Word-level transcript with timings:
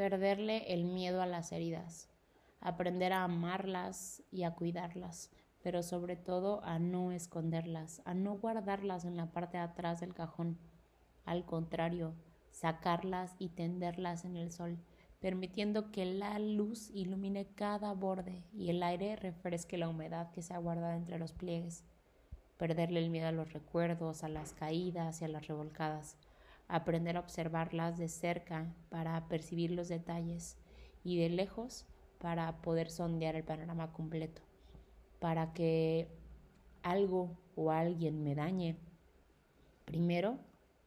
Perderle 0.00 0.72
el 0.72 0.86
miedo 0.86 1.20
a 1.20 1.26
las 1.26 1.52
heridas, 1.52 2.08
aprender 2.62 3.12
a 3.12 3.22
amarlas 3.22 4.22
y 4.30 4.44
a 4.44 4.54
cuidarlas, 4.54 5.30
pero 5.62 5.82
sobre 5.82 6.16
todo 6.16 6.64
a 6.64 6.78
no 6.78 7.12
esconderlas, 7.12 8.00
a 8.06 8.14
no 8.14 8.38
guardarlas 8.38 9.04
en 9.04 9.18
la 9.18 9.26
parte 9.26 9.58
de 9.58 9.64
atrás 9.64 10.00
del 10.00 10.14
cajón. 10.14 10.56
Al 11.26 11.44
contrario, 11.44 12.14
sacarlas 12.50 13.36
y 13.38 13.50
tenderlas 13.50 14.24
en 14.24 14.38
el 14.38 14.50
sol, 14.52 14.78
permitiendo 15.20 15.92
que 15.92 16.06
la 16.06 16.38
luz 16.38 16.88
ilumine 16.94 17.48
cada 17.54 17.92
borde 17.92 18.42
y 18.54 18.70
el 18.70 18.82
aire 18.82 19.16
refresque 19.16 19.76
la 19.76 19.90
humedad 19.90 20.30
que 20.30 20.40
se 20.40 20.54
ha 20.54 20.58
guardado 20.58 20.96
entre 20.96 21.18
los 21.18 21.34
pliegues. 21.34 21.84
Perderle 22.56 23.00
el 23.00 23.10
miedo 23.10 23.28
a 23.28 23.32
los 23.32 23.52
recuerdos, 23.52 24.24
a 24.24 24.30
las 24.30 24.54
caídas 24.54 25.20
y 25.20 25.26
a 25.26 25.28
las 25.28 25.46
revolcadas 25.46 26.16
aprender 26.70 27.16
a 27.16 27.20
observarlas 27.20 27.98
de 27.98 28.08
cerca 28.08 28.72
para 28.88 29.28
percibir 29.28 29.72
los 29.72 29.88
detalles 29.88 30.56
y 31.04 31.18
de 31.18 31.28
lejos 31.28 31.86
para 32.18 32.60
poder 32.62 32.90
sondear 32.90 33.34
el 33.34 33.44
panorama 33.44 33.92
completo, 33.92 34.42
para 35.18 35.52
que 35.52 36.08
algo 36.82 37.38
o 37.56 37.70
alguien 37.70 38.22
me 38.22 38.34
dañe. 38.34 38.76
Primero, 39.84 40.38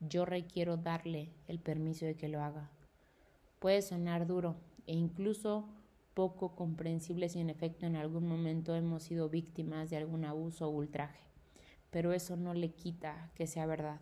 yo 0.00 0.24
requiero 0.24 0.76
darle 0.76 1.30
el 1.46 1.60
permiso 1.60 2.04
de 2.04 2.16
que 2.16 2.28
lo 2.28 2.42
haga. 2.42 2.70
Puede 3.58 3.82
sonar 3.82 4.26
duro 4.26 4.56
e 4.86 4.94
incluso 4.94 5.68
poco 6.14 6.56
comprensible 6.56 7.28
si 7.28 7.40
en 7.40 7.50
efecto 7.50 7.86
en 7.86 7.96
algún 7.96 8.26
momento 8.26 8.74
hemos 8.74 9.04
sido 9.04 9.28
víctimas 9.28 9.90
de 9.90 9.96
algún 9.96 10.24
abuso 10.24 10.66
o 10.66 10.70
ultraje, 10.70 11.22
pero 11.90 12.12
eso 12.12 12.36
no 12.36 12.54
le 12.54 12.72
quita 12.72 13.30
que 13.34 13.46
sea 13.46 13.66
verdad. 13.66 14.00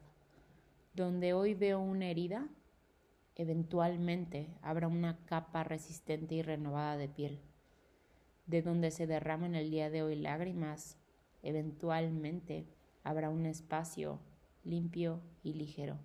Donde 0.99 1.33
hoy 1.33 1.55
veo 1.55 1.79
una 1.79 2.11
herida, 2.11 2.49
eventualmente 3.37 4.49
habrá 4.63 4.89
una 4.89 5.17
capa 5.27 5.63
resistente 5.63 6.35
y 6.35 6.43
renovada 6.43 6.97
de 6.97 7.09
piel. 7.09 7.39
De 8.47 8.63
donde 8.63 8.91
se 8.91 9.07
derraman 9.07 9.55
el 9.55 9.71
día 9.71 9.91
de 9.91 10.03
hoy 10.03 10.17
lágrimas, 10.17 10.99
eventualmente 11.45 12.67
habrá 13.05 13.31
un 13.31 13.47
espacio 13.47 14.19
limpio 14.65 15.21
y 15.45 15.53
ligero. 15.53 16.01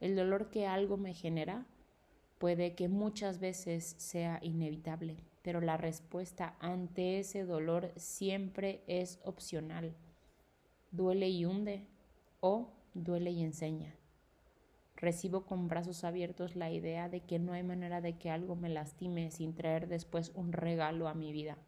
El 0.00 0.16
dolor 0.16 0.50
que 0.50 0.66
algo 0.66 0.96
me 0.96 1.14
genera 1.14 1.64
puede 2.38 2.74
que 2.74 2.88
muchas 2.88 3.38
veces 3.38 3.94
sea 3.96 4.40
inevitable, 4.42 5.18
pero 5.42 5.60
la 5.60 5.76
respuesta 5.76 6.56
ante 6.58 7.20
ese 7.20 7.44
dolor 7.44 7.92
siempre 7.94 8.82
es 8.88 9.20
opcional. 9.22 9.94
Duele 10.90 11.28
y 11.28 11.44
hunde 11.44 11.86
o 12.40 12.72
duele 12.94 13.30
y 13.30 13.42
enseña. 13.42 13.94
Recibo 14.96 15.44
con 15.44 15.68
brazos 15.68 16.04
abiertos 16.04 16.56
la 16.56 16.70
idea 16.70 17.08
de 17.08 17.20
que 17.20 17.38
no 17.38 17.52
hay 17.52 17.62
manera 17.62 18.00
de 18.00 18.16
que 18.16 18.30
algo 18.30 18.56
me 18.56 18.68
lastime 18.68 19.30
sin 19.30 19.54
traer 19.54 19.88
después 19.88 20.32
un 20.34 20.52
regalo 20.52 21.08
a 21.08 21.14
mi 21.14 21.32
vida. 21.32 21.58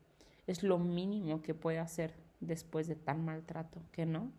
Es 0.47 0.62
lo 0.62 0.78
mínimo 0.78 1.42
que 1.42 1.53
puedo 1.53 1.82
hacer 1.82 2.15
después 2.41 2.86
de 2.86 2.94
tan 2.94 3.25
maltrato, 3.25 3.82
¿que 3.92 4.06
no? 4.06 4.31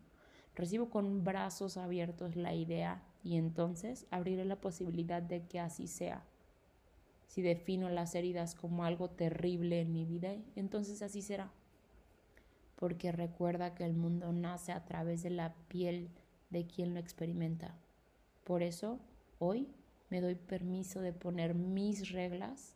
Recibo 0.54 0.88
con 0.88 1.22
brazos 1.22 1.76
abiertos 1.76 2.34
la 2.34 2.54
idea 2.54 3.02
y 3.22 3.36
entonces 3.36 4.06
abriré 4.10 4.44
la 4.44 4.60
posibilidad 4.60 5.22
de 5.22 5.46
que 5.46 5.60
así 5.60 5.86
sea. 5.86 6.24
Si 7.28 7.42
defino 7.42 7.90
las 7.90 8.14
heridas 8.14 8.54
como 8.54 8.84
algo 8.84 9.10
terrible 9.10 9.80
en 9.80 9.92
mi 9.92 10.06
vida, 10.06 10.34
entonces 10.56 11.02
así 11.02 11.20
será. 11.20 11.52
Porque 12.74 13.12
recuerda 13.12 13.74
que 13.74 13.84
el 13.84 13.92
mundo 13.92 14.32
nace 14.32 14.72
a 14.72 14.84
través 14.84 15.22
de 15.22 15.30
la 15.30 15.54
piel 15.68 16.10
de 16.50 16.66
quien 16.66 16.94
lo 16.94 17.00
experimenta. 17.00 17.74
Por 18.44 18.62
eso, 18.62 18.98
hoy 19.38 19.68
me 20.10 20.20
doy 20.20 20.34
permiso 20.34 21.00
de 21.00 21.12
poner 21.12 21.54
mis 21.54 22.10
reglas 22.10 22.74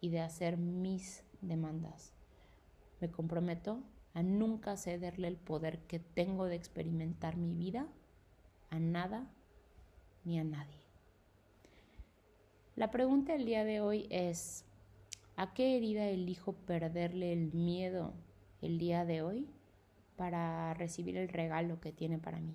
y 0.00 0.10
de 0.10 0.20
hacer 0.20 0.56
mis 0.56 1.24
demandas. 1.40 2.12
Me 3.00 3.10
comprometo 3.10 3.82
a 4.14 4.22
nunca 4.22 4.76
cederle 4.76 5.28
el 5.28 5.36
poder 5.36 5.80
que 5.80 5.98
tengo 5.98 6.46
de 6.46 6.56
experimentar 6.56 7.36
mi 7.36 7.54
vida 7.54 7.86
a 8.70 8.78
nada 8.78 9.26
ni 10.24 10.38
a 10.38 10.44
nadie. 10.44 10.80
La 12.76 12.90
pregunta 12.90 13.32
del 13.32 13.44
día 13.44 13.64
de 13.64 13.80
hoy 13.80 14.06
es, 14.10 14.64
¿a 15.36 15.52
qué 15.52 15.76
herida 15.76 16.06
elijo 16.06 16.52
perderle 16.52 17.32
el 17.32 17.52
miedo 17.52 18.14
el 18.62 18.78
día 18.78 19.04
de 19.04 19.22
hoy 19.22 19.48
para 20.16 20.72
recibir 20.74 21.16
el 21.16 21.28
regalo 21.28 21.80
que 21.80 21.92
tiene 21.92 22.18
para 22.18 22.40
mí? 22.40 22.54